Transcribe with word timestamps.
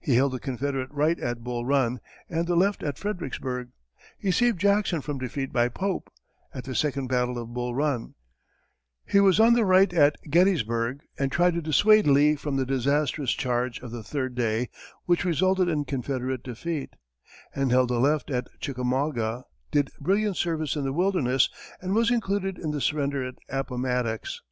He 0.00 0.16
held 0.16 0.32
the 0.32 0.40
Confederate 0.40 0.90
right 0.90 1.16
at 1.20 1.44
Bull 1.44 1.64
Run, 1.64 2.00
and 2.28 2.48
the 2.48 2.56
left 2.56 2.82
at 2.82 2.98
Fredericksburg; 2.98 3.68
he 4.18 4.32
saved 4.32 4.58
Jackson 4.58 5.00
from 5.00 5.18
defeat 5.18 5.52
by 5.52 5.68
Pope, 5.68 6.10
at 6.52 6.64
the 6.64 6.74
second 6.74 7.06
battle 7.06 7.38
of 7.38 7.54
Bull 7.54 7.72
Run; 7.72 8.14
he 9.06 9.20
was 9.20 9.38
on 9.38 9.52
the 9.52 9.64
right 9.64 9.92
at 9.94 10.16
Gettysburg, 10.28 11.02
and 11.20 11.30
tried 11.30 11.54
to 11.54 11.62
dissuade 11.62 12.08
Lee 12.08 12.34
from 12.34 12.56
the 12.56 12.66
disastrous 12.66 13.30
charge 13.30 13.78
of 13.78 13.92
the 13.92 14.02
third 14.02 14.34
day 14.34 14.70
which 15.04 15.24
resulted 15.24 15.68
in 15.68 15.84
Confederate 15.84 16.42
defeat; 16.42 16.90
he 17.54 17.68
held 17.70 17.90
the 17.90 18.00
left 18.00 18.28
at 18.28 18.48
Chickamauga, 18.58 19.44
did 19.70 19.92
brilliant 20.00 20.36
service 20.36 20.74
in 20.74 20.82
the 20.82 20.92
Wilderness, 20.92 21.48
and 21.80 21.94
was 21.94 22.10
included 22.10 22.58
in 22.58 22.72
the 22.72 22.80
surrender 22.80 23.24
at 23.24 23.36
Appomattox. 23.48 24.42